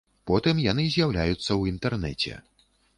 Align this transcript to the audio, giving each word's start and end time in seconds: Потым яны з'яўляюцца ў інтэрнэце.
Потым 0.29 0.61
яны 0.71 0.87
з'яўляюцца 0.95 1.45
ў 1.59 1.77
інтэрнэце. 1.77 2.33